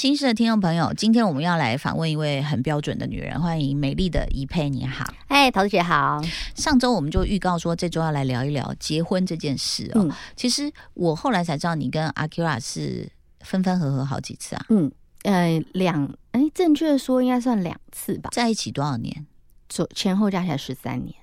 [0.00, 5.04] 心事的听众朋友，今天我们要来访问一位很标准的女人，欢迎美丽的怡佩，你好。
[5.28, 6.22] 哎，桃子姐好。
[6.54, 10.08] 上周我们就预告说，这周要来聊一聊结婚这件事哦。
[10.34, 14.64] 其实我后来才知道，你跟阿 Kira 是分分合合好几次啊。
[14.70, 14.90] 嗯，
[15.24, 18.30] 呃，两哎，正确说应该算两次吧。
[18.32, 19.26] 在一起多少年？
[19.68, 21.14] 左前后加起来十三年。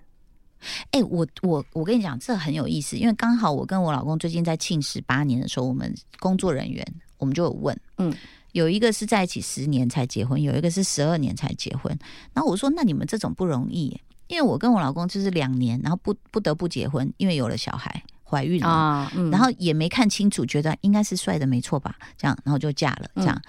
[0.92, 6.86] 哎，我我我跟你讲，这很有意思，因为刚好我跟我老公最近在庆十八年的时候，我们工作人员
[7.18, 8.16] 我们就有问，嗯，
[8.58, 11.96] 有一个是在一起十年才结婚，有一个是十二年才结婚。
[12.34, 23.42] 然后我说，那你们这种不容易，因为我跟我老公就是两年，然后不不得不结婚，因为有了小孩，怀孕了，然后也没看清楚，觉得应该是帅的没错吧，这样，然后就嫁了，这样。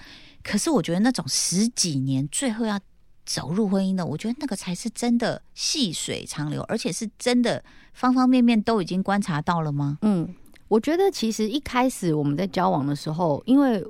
[0.43, 2.79] 可是我觉得那种十几年，最后要。
[3.25, 9.99] 走入婚姻的，我觉得那个才是真的细水长流，而且是真的方方面面都已经观察到了吗？
[10.01, 10.27] 嗯，
[10.67, 13.85] 我觉得其实一开始我们在交往的时候，因为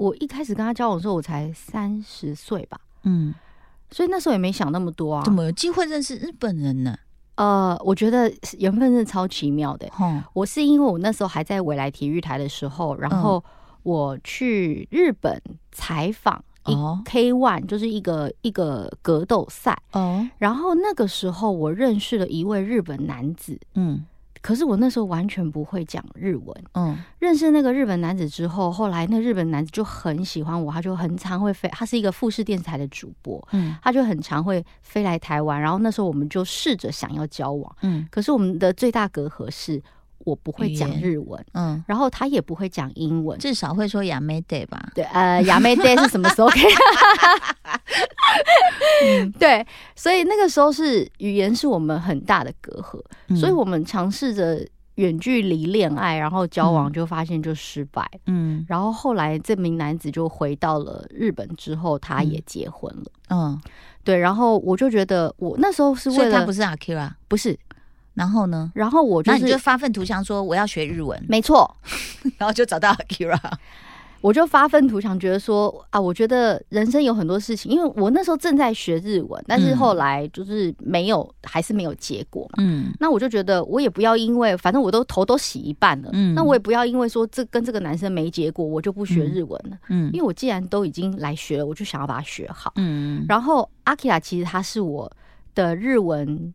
[0.00, 3.34] 我一开始跟他交往的时候，我才三十岁吧，嗯，
[3.90, 5.22] 所以那时候也没想那么多啊。
[5.22, 5.44] 怎么？
[5.44, 6.96] 有机会认识日本人呢？
[7.34, 9.86] 呃，我觉得缘分是超奇妙的。
[10.32, 13.44] 我是因为我那时候还在未来体育台的时候，然后
[13.82, 15.38] 我去日本
[15.70, 16.42] 采访。
[16.64, 19.78] 哦，K One 就是一个一个格斗赛。
[19.92, 24.04] 哦，然后那个时候我认识了一位日本男子，嗯，
[24.42, 39.82] 可是我那时候完全不会讲日文，嗯，认识那个日本男子之后，后来那日本男子就很喜欢我，他就很常会飞，他是一个富士电视台的主播，嗯，他就很常会飞来台湾，然后那时候我们就试着想要交往，嗯，可是我们的最大隔阂是。
[40.24, 44.90] 我不会讲日文，嗯，然后他也不会讲英文，至少会说亚美 day 吧？
[44.94, 46.48] 对，呃，亚美 day 是什么时候？
[46.48, 46.62] 可以？
[49.38, 49.66] 对，
[49.96, 53.02] 所以那个时候是语言是我们很大的隔阂，
[53.36, 54.66] 所以我们尝试着
[54.96, 63.58] 远距离恋爱，然后交往就发现就失败，嗯，然后后来这名男子就回到了日本之后，他也结婚了，嗯，
[64.04, 67.58] 对，然后我就觉得我那时候是为了他不是阿 Q 啊，不是。
[68.20, 68.70] 然后呢？
[68.74, 71.74] 然后我就你就发愤图强说我要学日文，没错。
[72.36, 73.40] 然后就找到 Kira，
[74.20, 82.56] 我就发愤图强，觉得说啊，我觉得人生有很多事情，因为我那时候正在学日文，但是后来就是没有，还是没有结果嘛。
[82.58, 89.78] 嗯，那我就觉得我也不要因为反正我都头都洗一半了，嗯，那我也不要因为说这跟这个男生没结果，我就不学日文了。
[89.88, 92.70] 嗯，因为我既然都已经来学了，我就想要把它学好。
[92.76, 95.10] 嗯，然后阿 Kira 其实他是我
[95.54, 96.52] 的日文。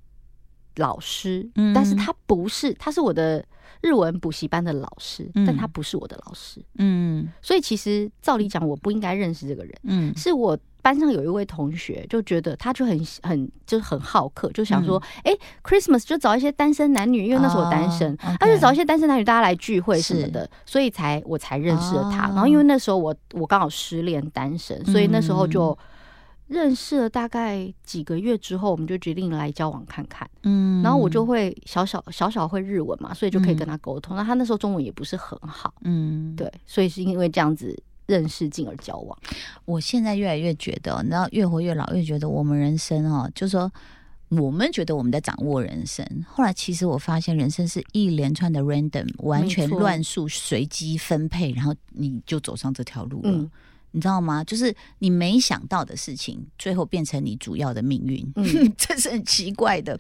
[0.76, 3.44] 老师，但是他不是，他是我的
[3.82, 25.78] 日文补习班的老师，但他不是我的老师，嗯，所以其实照理讲，我不应该认识这个人，嗯，是我班上有一位同学就觉得他就很很就是很好客，就想说，哎，Christmas 就找一些单身男女，因为那时候我单身，他就找一些单身男女大家来聚会什么的，所以才我才认识了他，然后因为那时候我我刚好失恋单身，所以那时候就。
[26.48, 30.30] 认识了大概几个月之后，我们就决定来交往看看。
[30.44, 34.16] 嗯，然后我就会小小小小会日文嘛，所以就可以跟他沟通。
[34.16, 39.18] 那他那时候中文也不是很好，嗯，对，所以是因为这样子认识进而交往。
[39.66, 43.72] 我现在越来越觉得，你知道，越活越老，越觉得我们人生哦，就说
[44.30, 53.50] 我们觉得我们在掌握人生，后来其实我发现人生是一连串的 random，完全乱数随机分配，然后你就走上这条路了。
[53.96, 54.44] 你知道吗？
[54.44, 58.30] 就是你没想到的事情，最后变成你主要的命运。
[58.36, 58.46] 嗯，
[58.78, 59.98] 这是很奇怪的。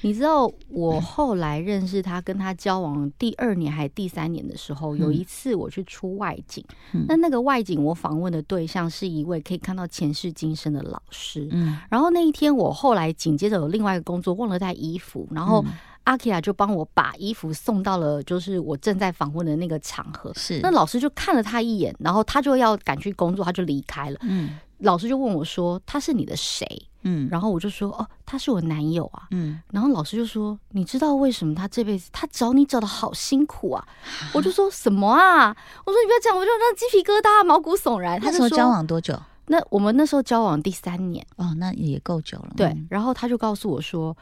[0.00, 6.64] 你知道，我后来认识他，跟他交往第二年还是第三年的时候，有一次我去出外景，
[7.06, 11.46] 那那个外景我访问的对象是一位可以看到前世今生的老师。
[11.52, 15.64] 嗯，然后那一天我后来紧接着有另外一个工作，忘了带衣服，然后。
[16.08, 20.32] 阿 k i 就帮我把衣服送到了，就是我正在访问的那个场合。
[20.34, 24.18] 是，那老师就看了他一眼，然后他就要赶去工作，他就离开了。
[24.22, 26.66] 嗯，老师就问我说：“他是你的谁？”
[27.04, 33.86] 嗯，然后我就说：“哦，他是我男友啊。”嗯，然后老师就说：“你知道为什么他这辈子他找你找的好辛苦啊？”
[34.32, 35.54] 我就说什么啊？
[35.84, 38.18] 我说你不要讲，我就让鸡皮疙瘩、毛骨悚然。
[38.22, 39.14] 那时候交往多久？
[39.48, 42.52] 那我们那时候交往第三年哦，那也够久了。
[42.56, 44.16] 对，然后他就告诉我说。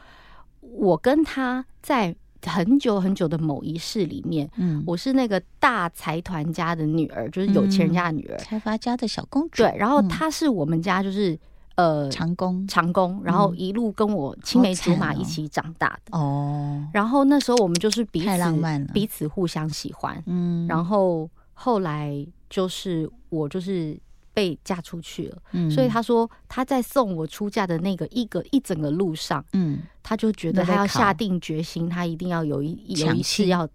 [0.73, 2.15] 我跟他在
[2.45, 9.63] 很久很久的某一世里面，嗯，我是那个大财团家的女儿，就是有钱人家的女儿，财阀家的小公主。
[9.63, 11.37] 对，然后他是我们家就是
[11.75, 16.17] 呃长工，长工，然后一路跟我青梅竹马一起长大的。
[16.17, 16.87] 哦。
[16.93, 23.99] 然后那时候我们就是彼此彼此互相喜欢，嗯，然后后来就是我就是。
[24.37, 33.67] 被嫁出去了，嗯，所以他说他在送我出嫁的那个一个一整个路上，嗯，他就觉得他要下定决心，他一定要有一有一次要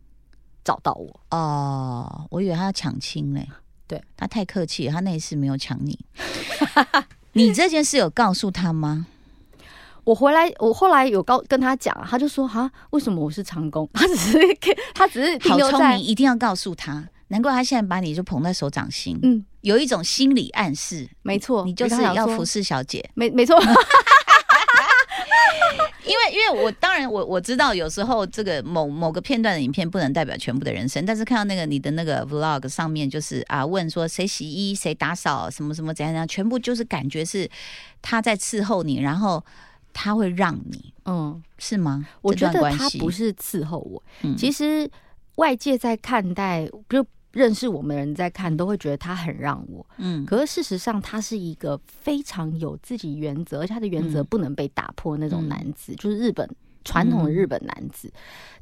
[0.63, 1.21] 找到我。
[1.37, 3.49] 哦，我以为他要抢亲嘞。
[3.89, 5.99] 对他太客气，他那一次没有抢你。
[7.35, 9.07] 你这件事有告诉他吗？
[10.05, 13.91] 我回来，我后来有告跟他讲，他就说哈，为什么我是长工？
[13.93, 14.39] 他只是
[14.95, 17.09] 他只是好聪明，一定要告诉他。
[17.29, 21.09] 难怪他现在把你就捧在手掌心，嗯，有一种心理暗示。
[21.23, 23.09] 没错，你就是要服侍小姐。
[23.15, 23.59] 没没错。
[26.05, 37.49] 因为，因为我当然，我我知道有时候这个某某个片段的影片不能代表全部的人生，但是看到那个你的那个 vlog 上面，就是啊，问说谁洗衣、谁打扫，什么什么怎样怎样，全部就是感觉是
[38.03, 39.43] 他在伺候你，然后
[39.95, 42.05] 他会让你，嗯，是吗？
[42.21, 44.03] 我觉得他不是伺候我，
[44.37, 44.91] 其实
[45.37, 47.07] 外界在看待就。
[47.33, 56.49] 认识我们的人在看都会觉得他很让我，嗯，可是事实上他是一个非常有自己原则，而且他的原则不能被打破那种男子，就是日本
[56.85, 58.13] 传统的日本男子。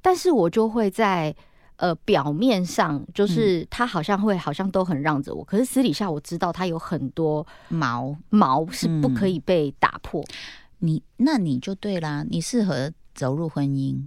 [0.00, 1.34] 但是我就会在
[1.76, 8.16] 呃表面上，就是他好像会好像都很让着我，可是私底下我知道他有很多毛。
[8.28, 10.24] 毛是不可以被打破。
[10.78, 14.06] 你那你就对啦，你适合走入婚姻。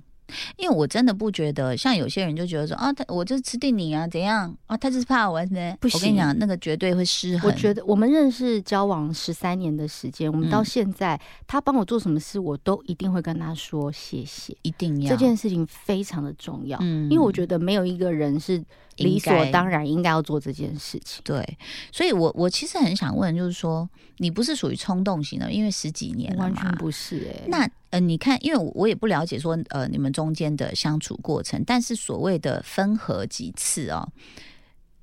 [0.58, 4.78] 因为我真的不觉得，像有些人就觉得说啊，他我就是吃定你啊，怎样啊？
[4.78, 5.76] 他就是怕我呢。
[5.80, 7.50] 不行，我跟你讲，那个绝对会失衡。
[7.50, 16.78] 我觉得我们认识交往十三年的时间，我们到现在，他帮我做什么事，我都一定会跟他说谢谢，一定要这件事情非常的重要。
[16.82, 18.64] 嗯，因为我觉得没有一个人是
[18.98, 21.22] 理所当然应该要做这件事情。
[21.24, 21.58] 对，
[21.92, 27.70] 所以我我其实很想问，就是说你不是属于冲动型的，因为十几年了完全不是哎，那。
[27.94, 34.10] 呃，你看，因为我也不了解说，呃，你们中间的相处过程，但是所谓的分合几次哦，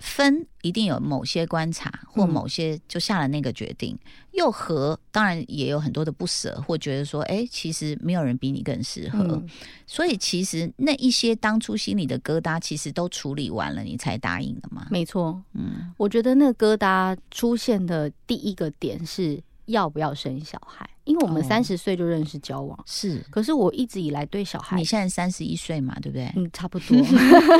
[0.00, 3.96] 分一定有某些观察或某些就下了那个决定，
[4.32, 9.42] 又和当然也有很多的不舍，或觉得说，哎，其实没有人比你更适合，
[9.86, 14.86] 所以其实那一些当初心里的疙瘩，其实都处理完了，你才答应的嘛？
[14.90, 20.88] 没错，嗯，我觉得那疙瘩出现的第一个点是要不要生小孩。
[21.10, 23.20] 因为我们三十岁就认识交往，是。
[23.30, 26.32] 可是我一直以来对小孩，你现在三十一岁嘛，对不对？
[26.36, 26.96] 嗯，差不多。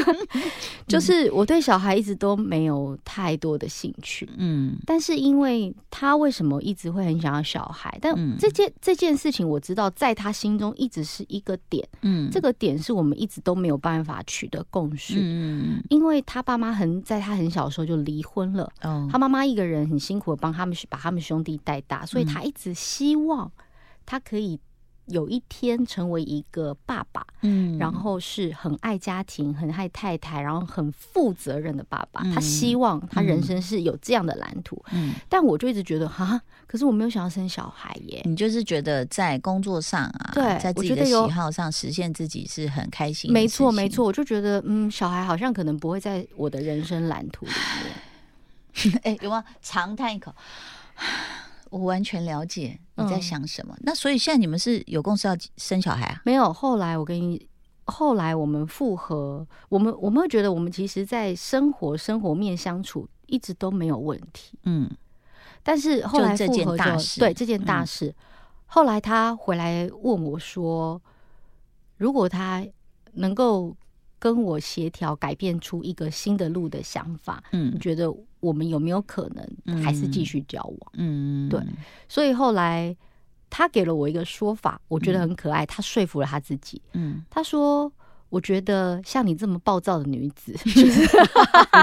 [0.87, 4.29] 就是我对小孩一直都没有太多的兴趣。
[4.37, 4.77] 嗯。
[4.87, 7.99] 但是因为他为什么一直会很想要小孩？
[8.01, 11.85] 但这件这件事情我知道，在他心中一直是一个点。
[12.03, 12.31] 嗯。
[12.31, 15.17] 这个点是我们一直都没有办法取得共识。
[15.19, 15.83] 嗯。
[15.89, 18.71] 因为他爸妈很在他很小的时候就离婚了。
[18.83, 19.09] 哦。
[19.11, 23.40] 他妈妈一个人很辛苦的帮他们把他们兄弟带大，所以他一直希望。
[24.05, 24.59] 他可以
[25.07, 32.23] 有一天成为一个爸爸，嗯，然后是很爱家庭、很爱太太，然后很负责任的爸爸。
[32.33, 35.15] 他希望他人生是有这样的蓝图，嗯。
[35.29, 38.23] 但我就一直觉得，哈，可是我没有想要生小孩耶。
[38.25, 43.33] 你就是觉得在工作上啊，对，在自己的喜好上实现自己是很开心。
[43.33, 47.53] 没错，没错，我就觉得，嗯，小孩好像可能不会在我的人生蓝图里
[47.83, 49.01] 面。
[49.03, 49.43] 哎，有吗？
[49.61, 50.33] 长叹一口。
[51.71, 53.75] 我完全了解你在想什么。
[53.81, 56.21] 那所以现在你们是有公司要生小孩啊？
[56.25, 56.53] 没有。
[56.53, 57.49] 后来我跟你，
[57.85, 64.59] 后来我们复合，我们我们会觉得我们其实，在生活生活面相处一直都没有问题。
[64.65, 64.91] 嗯。
[65.63, 66.85] 但是后来复合就
[67.19, 68.15] 对这件大事，
[68.67, 71.01] 后来他回来问我说
[71.99, 72.67] ：“如果他
[73.13, 73.77] 能够
[74.21, 80.93] 跟我协调，改变出一个新的路的想法，嗯，你觉得？”我们有没有可能还是继续交往？
[80.95, 81.61] 嗯，对。
[82.09, 82.97] 所以后来
[83.51, 85.67] 他给了我一个说法，我觉得很可爱。
[85.67, 86.81] 他说服了他自己。
[86.95, 87.93] 嗯，他说
[88.31, 90.55] ：“我觉得像你这么暴躁的女子，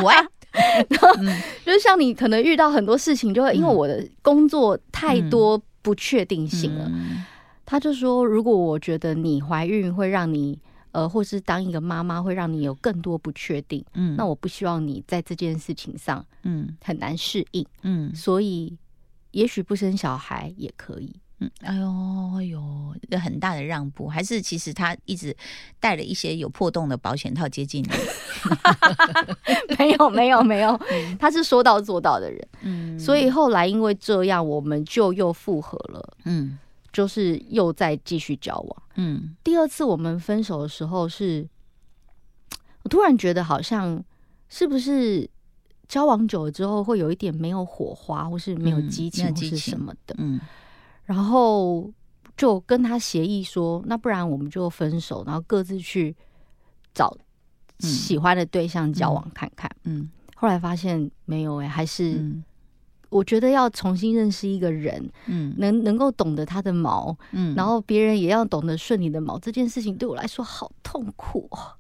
[0.04, 0.12] 我
[1.64, 6.92] 就是像你可能遇到很多事情，就会因为我的工作太多不确定性了。”
[7.68, 10.58] 他就说：“如果我觉得你怀孕会让你……”
[10.92, 18.76] 呃，或是当一个妈妈会让你有更多不确定，嗯，那我不希望你在这件事情上，嗯，很难适应，嗯，所以
[19.32, 25.36] 也许不生小孩也可以，嗯，哎呦哎呦，这很大的让步，还是其实他一直
[25.80, 27.90] 带了一些有破洞的保险套接近你，
[29.78, 30.80] 没有没有没有，
[31.20, 36.58] 他是说到做到的人，嗯，所以后来因为这样，我们就又复合了，嗯。
[36.98, 38.84] 就是又再继续交往。
[38.96, 41.48] 嗯，第二次我们分手的时候，是
[42.82, 44.04] 我突然觉得好像
[44.50, 45.30] 是不是
[45.88, 50.16] 交往久了之后会有一点没有火花，或是没有激情，或是什么的。
[50.18, 50.42] 嗯，
[51.06, 51.88] 然后
[52.36, 56.16] 就跟他协议说，那不然我们就分手，然后各自去
[56.96, 57.16] 找
[57.78, 59.70] 喜欢的对象交往看看。
[59.84, 62.20] 嗯，后来发现没有哎，还是。
[63.10, 71.74] 我觉得要重新认识一个人，嗯，能能够懂得他的毛，嗯，然后别人也要懂得顺你的毛，这件事情对我来说好痛苦哦。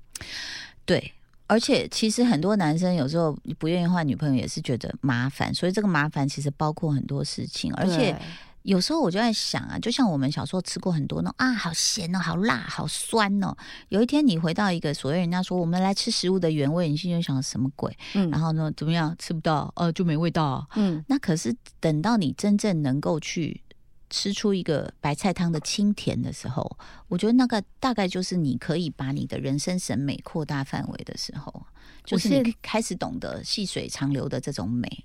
[0.85, 1.13] 对，
[1.47, 5.53] 而且其实很多男生有时候不愿意换女朋友，也是觉得麻烦。
[5.53, 8.15] 所以这个麻烦其实包括很多事情，而且
[8.63, 13.55] 有时候我就在想啊，就像我们小时候吃过很多那种啊，好咸哦，好辣，好酸哦。
[13.89, 17.97] 有一天你回到一个所谓人家说我们来吃食物的原味，你心里想什么鬼？
[18.15, 19.71] 嗯，然后呢，怎么样吃不到？
[19.75, 20.67] 呃，就没味道。
[20.75, 23.63] 嗯，那可是等到你真正能够去。
[24.09, 26.77] 吃出一个白菜汤的清甜的时候，
[27.09, 31.65] 我觉得那个大概就是你可以把你的人生审美扩大范围的时候，
[32.05, 35.03] 就是你开始懂得细水长流的这种美。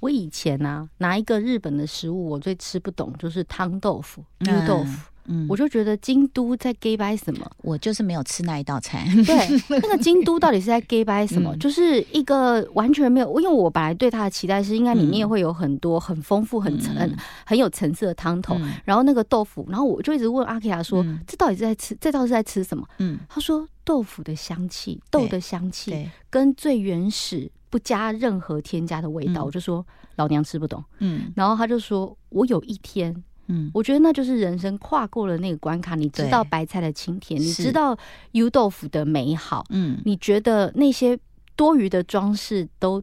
[0.00, 4.98] 我以前呢，拿一个日本的食物，我最吃不懂就是汤豆腐、绿豆腐。
[5.26, 7.48] 嗯，我就觉得京都在 gay 拜什么？
[7.58, 9.06] 我就是没有吃那一道菜。
[9.26, 11.54] 对， 那个京都到底是在 gay 拜什么？
[11.58, 16.96] 就是一个完全没有，因为我本来对它的期待是应该里面会有很多很丰富、很层、
[17.44, 18.58] 很有层次的汤头。
[18.84, 21.96] 然后那个豆腐，然后我就一直问阿 K 亚说：“这到底是在吃？
[22.00, 29.86] 这到底是在吃什么？”嗯，他说：“豆腐的香气，豆的香气，跟最原始不加任何添加的味道。”我就说
[30.16, 35.96] ：“老娘吃不懂。”嗯，然后他就说：“我有一天。”嗯，我觉得那就是人生跨过了那个关卡。
[35.96, 37.98] 你知道白菜的清甜，你知道
[38.30, 41.18] 油豆腐的美好，嗯，你觉得那些
[41.56, 43.02] 多余的装饰都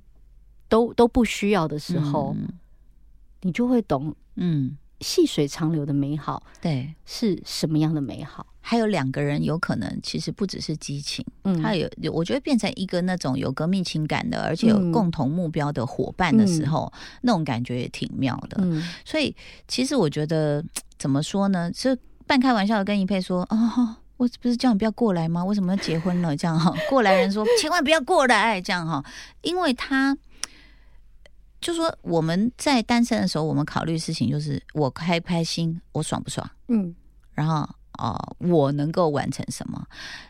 [0.70, 2.34] 都都不需要的时候，
[3.42, 8.48] 你就会懂，嗯，细水长流的美好，对，是什么样的美好。
[8.70, 18.58] 还有两个人有可能其实不只是激情，嗯，他有我觉得变成一个那种有革命情感的，而且有共同目标的伙伴的时候，那种感觉也挺妙的。
[18.60, 19.34] 嗯，所以
[19.70, 20.62] 其实我觉得
[21.00, 21.72] 怎么说呢？
[21.74, 25.46] 是半开玩笑的跟一佩说：“哦，我不是叫你不要过来吗？
[25.46, 26.36] 为什么要结婚了？
[26.36, 29.02] 这样哈， 过来人说千万不要过来，这样哈，
[29.44, 30.18] 因为他
[31.62, 36.94] 就说我们在单身的时候，我们考虑事情就是我开不开心，我爽不爽，嗯，
[37.34, 37.66] 然后。
[37.98, 39.86] 啊，我能够完成什么？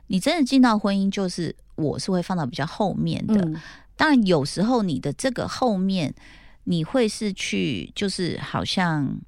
[0.07, 3.50] 你真的进到婚姻，就是我是会放到比较后面的。
[3.95, 6.13] 当然，有时候你的这个后面，
[6.65, 9.19] 你会是去，就是好像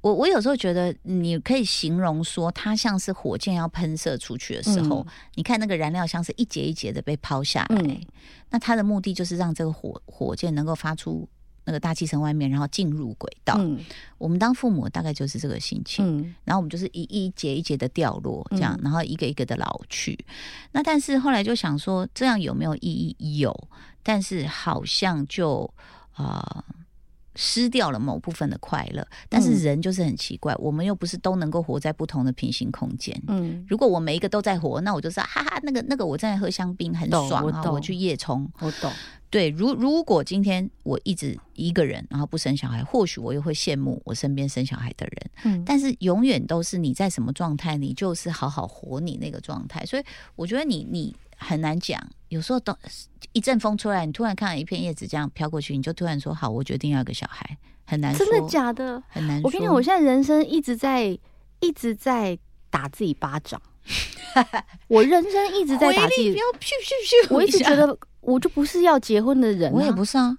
[0.00, 8.00] 我我有时候觉得，你可以形容说，它像是火箭要喷射出去的时候，你看那个燃料像是一节一节的被抛下来，
[8.50, 11.28] 那它的目的就是让这个火火箭能够发出。
[11.64, 13.60] 那个大气层外面，然后进入轨道。
[14.18, 20.18] 我们当父母大概就是这个心情，然后我们就是一一节一节的掉落，这样，然后一个一个的老去。
[20.72, 23.38] 那但是后来就想说，这样有没有意义？
[23.38, 23.68] 有，
[24.02, 25.72] 但是好像就
[26.14, 26.64] 啊。
[27.34, 33.20] 失掉了某部分的快乐，但是人就是很奇怪，我们又不是都能够活在不同的平行空间。
[33.28, 38.50] 嗯，如果我每一个都在活，那我就是哈哈，那个那个我在喝香槟很爽啊，我去夜冲。
[38.60, 38.92] 我懂。
[39.30, 45.30] 对，如如果今天我一直一个人，然后不生小孩，或许我又会羡慕我身边生小孩的人。
[45.44, 49.86] 嗯，但是永远都是你在什么状态，你就是好好活你那个状态。
[49.86, 50.04] 所以
[50.36, 51.16] 我觉得你你。
[51.42, 52.74] 很难讲，有时候都
[53.32, 58.14] 一阵风出来，你突然看到一片叶子这样飘过去，你就突然说好，我决定要个小孩，很难。
[58.16, 59.02] 真的假的？
[59.08, 59.40] 很难。
[59.42, 61.18] 我跟你讲，我现在人生一直在
[61.60, 62.38] 一直在
[62.70, 63.60] 打自己巴掌，
[64.88, 66.34] 我人生一直在打自己。
[67.30, 70.36] 我一直觉得 我就不是要结婚的人，我也不是啊，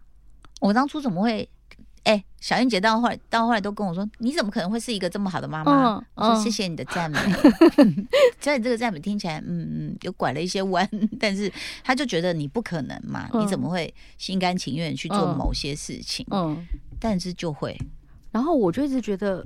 [0.62, 1.48] 我当初怎么会？
[2.44, 7.18] 哎，小燕姐到后来到后来都跟我说：“你怎么可能会是一个这么好的妈妈？”我说：“谢谢你的赞美。”
[8.42, 11.50] 所以这个赞美听起来，嗯嗯，有拐了一些弯，但是
[11.86, 16.26] 他就觉得你不可能嘛，你怎么会心甘情愿去做某些事情？
[16.32, 16.68] 嗯，
[17.00, 17.78] 但是就会。
[18.32, 19.46] 然后我就一直觉得，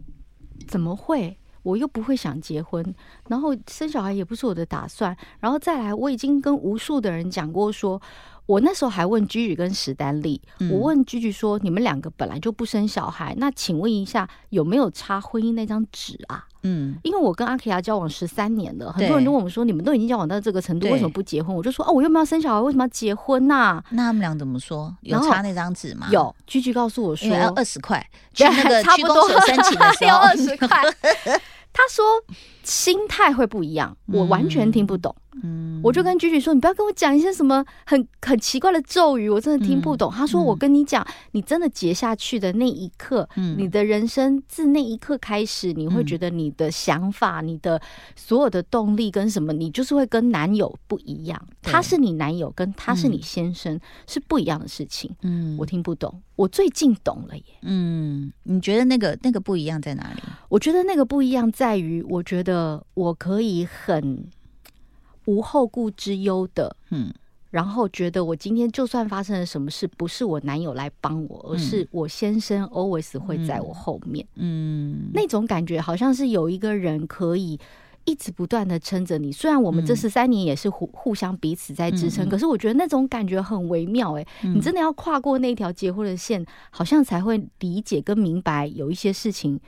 [0.68, 1.38] 怎么会？
[1.62, 2.96] 我又不会想结婚，
[3.27, 5.16] 然后生小孩也不是我的打算。
[5.39, 8.01] 然后再来，我已经跟无数的人讲过说。
[8.48, 24.96] 我那时候还问居居跟史丹利，我问居居说：“你们两个本来就不生小孩，那请问一下有没有插婚姻那张纸啊？”嗯，因为我跟阿 K 亚交往十三年了，很多人都问我们说：“你们都已经交往到这个程度，为什么不结婚？”我就说：“哦，我又没有生小孩，为什么要结婚呐？”那他们俩怎么说？
[25.01, 26.08] 有插那张纸吗？
[26.12, 30.68] 有，居居告诉我说要二十块，去那个 区公所申请的时候 要二十块。
[31.74, 32.04] 他说
[32.68, 35.16] 心态会不一样，我完全听不懂。
[35.44, 47.80] 嗯，我就跟菊菊说：“你不要跟我讲一些什么很很奇怪的咒语，我真的听不懂。”他说：“我跟你讲，你真的结下去的那一刻，你的人生自那一刻开始，你会觉得你的想法、你的
[48.16, 51.40] 所有的动力跟什么，你就是会跟男友不一样。
[51.62, 55.16] 他是你男友，跟他是你先生是不一样的事情。
[55.22, 56.22] 嗯，我听不懂。
[56.36, 57.44] 我最近懂了耶。
[57.64, 60.22] 嗯，你觉得那个那个不一样在哪里？
[60.50, 62.57] 我觉得那个不一样在于，我觉得
[62.94, 64.26] 我可以很。”
[65.28, 67.14] 无后顾之忧的，嗯，
[67.52, 77.60] 然后觉得我今天就算发生了什么事，不是我男友来帮我，而是我先生 always 会在我后面，嗯，那种感觉好像是有一个人可以
[78.06, 79.30] 一直不断的撑着你。
[79.30, 84.18] 虽然我们这十三年也是互互相彼此在支撑，可是我觉得那种感觉很微妙。
[84.18, 89.60] 哎，你真的要跨过那条结婚的线，好像才会理解跟明白有一些事情。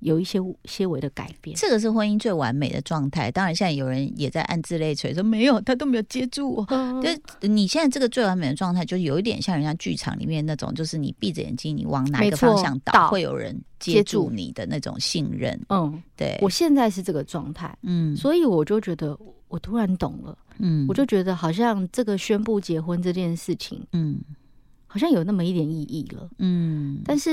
[0.00, 3.32] 有一些些微的改变，这个是婚姻最完美的状态。
[3.32, 6.66] 当然，现在有人也在暗自泪垂，说没有，他都没有接住我。
[7.02, 15.60] 就你现在这个最完美的状态，就有一点像人家剧场里面那种，就是你闭着眼睛，你往哪个方向倒，会有人接住你的那种信任。
[15.68, 17.76] 嗯，对，我现在是这个状态。
[17.82, 20.38] 嗯，所以我就觉得，我突然懂了。
[20.58, 24.20] 嗯，我就觉得好像这个宣布结婚这件事情，嗯，
[24.86, 26.30] 好像有那么一点意义了。
[26.38, 27.30] 嗯，但是，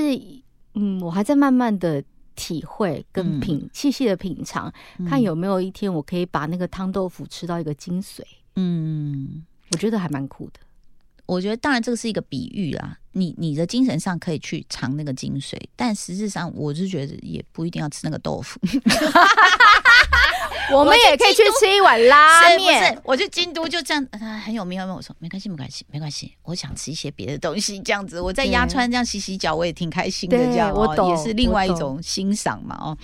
[0.74, 2.02] 嗯，我还在慢慢的。
[2.36, 4.72] 体会跟品细细的品尝，
[5.08, 8.20] 看有没有一天我可以把那个汤豆腐吃到一个精髓。
[8.54, 10.60] 嗯，我觉得还蛮酷的。
[11.26, 18.60] 我觉得当然这个是一个比喻啦，你你的精神上可以去尝那个精髓，但实质上我是觉得也不一定要吃那个豆腐。
[20.78, 22.94] 我们也可以去吃一碗拉面。
[22.94, 24.76] 是，我去京都就这样，他很有名。
[24.76, 24.86] 有？
[24.94, 26.34] 我说没关系，没关系，没关系。
[26.42, 28.20] 我想吃一些别的东西，这样子。
[28.20, 30.36] 我在鸭川这样洗洗脚，我也挺开心的。
[30.36, 32.76] 这样哦，也是另外一种欣赏嘛。
[32.78, 32.96] 哦，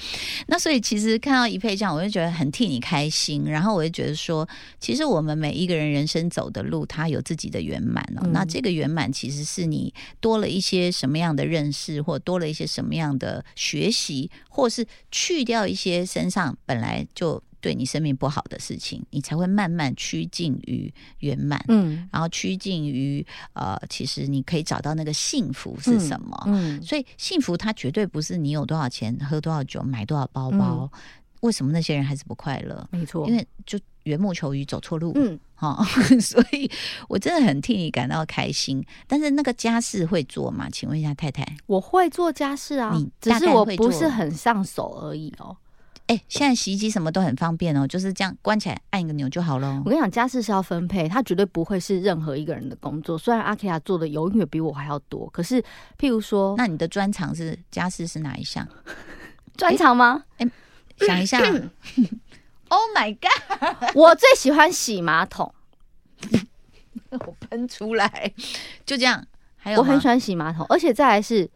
[0.48, 3.44] 那所以其实看到一佩这样，我就觉得很替你开心。
[3.46, 4.46] 然后我就觉得说，
[4.78, 8.26] 其实我们每一个人人生走的路，他有自己的圆满哦。
[8.32, 17.42] 那这个圆满其实是你多了一些什么样的认识，或多了一些什么样的学习，或是去掉一些身上本来就。
[17.62, 30.90] 对你生命不好的事情，你才会慢慢趋近于圆满，嗯，然后趋近于呃，其实你可以找到那个幸福是什么，嗯，所以幸福它绝对不是你有多少钱、喝多少酒、买多少包包。
[31.40, 32.86] 为什么那些人还是不快乐？
[32.92, 35.82] 没错，因为就缘木求鱼，走错路，嗯， 好，
[36.20, 36.70] 所以
[37.08, 38.80] 我真的很替你感到开心。
[39.08, 40.68] 但是那个家事会做吗？
[40.70, 45.56] 请问一下太太，我会做家事啊，你只是我不是很上手而已哦。
[46.12, 49.80] 哎，现在洗衣机什么都很方便哦，就是这样关起来按一个钮就好了。
[49.82, 53.16] 我跟你讲，家事是要分配，它绝对不会是任何一个人的工作。
[53.16, 55.62] 虽然阿 K 亚做的永远比我还要多，可是
[55.98, 58.68] 譬如说，那你的专长是家事是哪一项？
[59.56, 60.22] 专长吗？
[60.36, 60.46] 哎，
[60.98, 61.40] 想一下。
[62.68, 63.94] Oh my god！
[63.94, 65.54] 我最喜欢洗马桶，
[67.10, 68.32] 我喷出来，
[68.84, 69.26] 就这样。
[69.56, 71.50] 还有，我很喜欢洗马桶，而且再来是。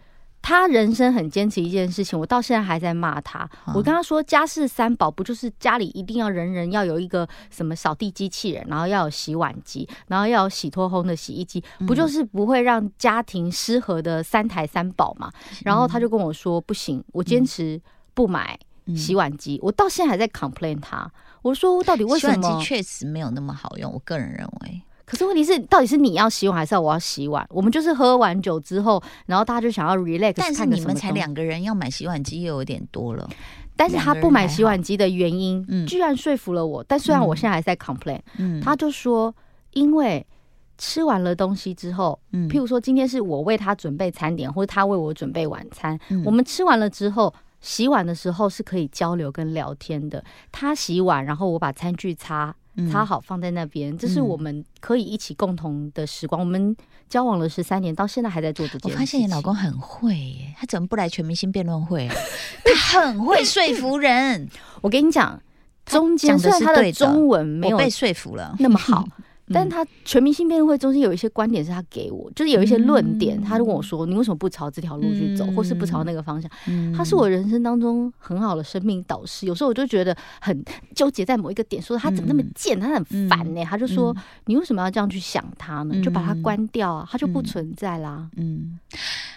[0.46, 3.50] 他人生很坚持一件事情，我到现在还在骂他。
[3.74, 15.32] 我跟他说，家事三宝不就是家里一定要人人要有一个什么扫地机器人，然后要有洗碗机，然后要有洗脱烘的洗衣机，不就是不会让家庭失和的三台三宝嘛？
[15.64, 17.82] 然后他就跟我说，不行，我坚持
[18.14, 18.56] 不买
[18.94, 19.58] 洗碗机。
[19.60, 21.10] 我到现在还在 complain 他，
[21.42, 22.34] 我说到底为什么？
[22.34, 24.80] 洗碗机确实没有那么好用，我个人认为。
[25.06, 27.46] 可是问题是，到底是你要洗碗还是我要洗碗？
[27.48, 30.34] 我们就是喝完酒之后，然后大家就想要 relax。
[30.36, 33.28] 但是你们才两个人要买洗碗机又有点多了。
[33.76, 36.82] 但是他不买洗碗机的原因，居然说服了我。
[36.88, 38.20] 但虽然我现在还在 complain，
[38.60, 39.32] 他就说，
[39.74, 40.26] 因为
[40.76, 50.24] 吃完了东西之后，譬如说今天是我为他准备餐点，或者他为我准备晚餐，我们吃完了之后，洗碗的时候是可以交流跟聊天的。
[50.50, 52.52] 他洗碗，然后我把餐具擦。
[52.90, 56.40] 插好放在那边，这是我们可以一起共同的时光。
[56.40, 56.76] 我们
[57.08, 58.92] 交往了十三年，到现在还在做这件。
[58.92, 62.08] 我发现你老公很会耶，他怎么不来全明星辩论会？
[62.90, 64.48] 他很会说服人。
[64.82, 65.40] 我跟你讲，
[65.84, 69.06] 中间虽然他的中文没有被说服了那么好。
[69.48, 76.50] 但他全明星辩论会中间有一些观点是他给我，就是有一些论点，他就问我说：“你为什么不朝这条路去走，或是不朝那个方向？”
[76.96, 79.46] 他是我人生当中很好的生命导师。
[79.46, 83.64] 有时候我就觉得很纠结在某一个点，说他怎么那么贱，他很烦呢。
[83.64, 84.14] 他就说
[84.46, 86.02] ：“你为什么要这样去想他呢？
[86.02, 88.78] 就把它关掉啊，他就不存在啦。”嗯，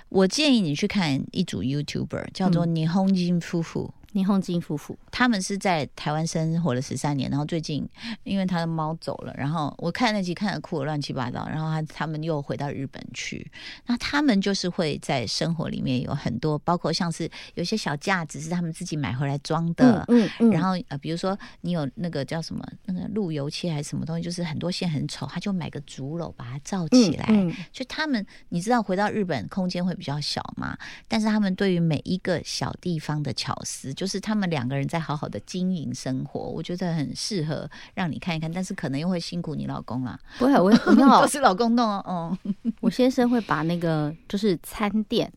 [0.09, 3.93] 我建议你去看一组 YouTuber，叫做倪虹金夫妇。
[4.13, 7.87] 倪虹金夫妇，他们是在台湾生活了十三年，然后最近
[8.23, 13.51] 因为他的猫走了，然后我看那集看的哭的乱七八糟，然后他他们又回到日本去。
[13.85, 27.27] 那他们就是会在生活里面有很多，包括像是有些小架子是他们自己买回来装的，嗯嗯，然后呃，比如说你有那个叫什么那个路由器还是什么东西，就是很多线很丑，他就买个竹篓把它罩起来。
[27.71, 30.75] 就他们你知道回到日本空间会比较小嘛，
[31.07, 33.93] 但是他们对于每一个小地方的巧思。
[33.99, 40.17] 就是他们两个人在好好的经营生活，我觉得很适合让你看一看，但是可能又会辛苦你老公啦。
[40.37, 40.71] 不会，我
[41.21, 42.37] 都是老公弄哦。
[42.79, 45.29] 我先生会把那个就是餐垫，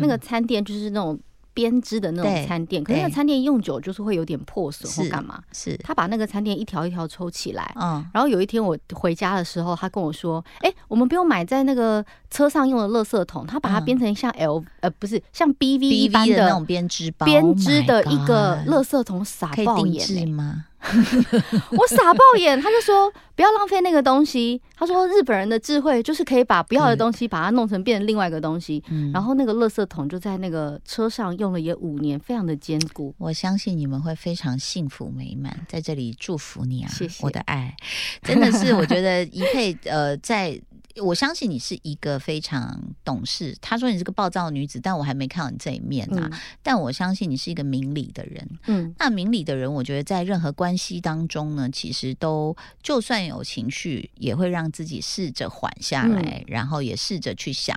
[0.00, 1.20] 那个餐垫就是那种。
[1.58, 5.42] 编织的那种餐垫，可是那餐垫用久就是会有点破损或干嘛？
[5.52, 5.76] 是。
[5.78, 20.66] 他把那个餐垫一条一条抽起来，嗯，然后有一天我回家的时候，他跟我说：“哎，我们不用买在那个车上用的垃圾桶，他把它编成像 L 呃不是像 BV 一般的那种编织包，编织的一个垃圾桶，撒爆眼吗？
[21.72, 24.60] 我傻爆眼，他就说不要浪费那个东西。
[24.76, 28.82] 他说日本人的智慧就是可以把不要的东西把它弄成变成另外一个东西。
[28.88, 33.14] 嗯，然后那个垃圾桶就在那个车上用了也五年，非常的坚固。
[33.18, 36.88] 我相信你们会非常幸福美满，在这里祝福你啊！
[36.88, 37.74] 谢谢我的爱，
[38.22, 40.60] 真的是我觉得一佩呃在。
[41.00, 43.56] 我相信你是一个非常懂事。
[43.60, 46.30] 他说你是个暴躁女子，但我还没看到你这一面啊。
[46.62, 48.48] 但我相信你是一个明理的人。
[48.66, 57.76] 嗯，那明理的人，我觉得在任何关系当中呢，其实都就算有情绪，也会让自己试着缓下来，然后也试着去想，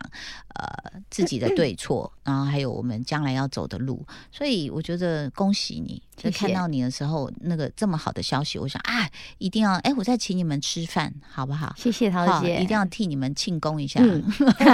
[0.55, 4.05] 呃，自己的 对错，然后还有我们将来要走的路。
[4.31, 6.01] 所以我觉得恭喜你。
[6.21, 11.73] 就看到你的时候，那个这么好的消息，我想啊，一定要哎，我再请你们吃饭，好不好？
[11.77, 13.99] 谢谢陶姐，一定要替你们庆功一下，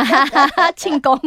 [0.75, 1.19] 庆功，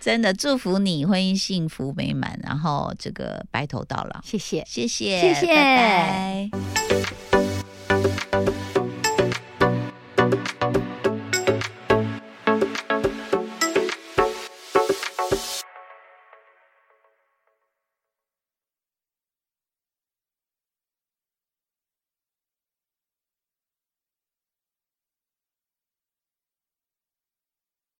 [0.00, 4.20] 真的祝福你婚姻幸福美满，然后这个白头到老。
[4.24, 6.50] 谢谢，谢谢，谢谢。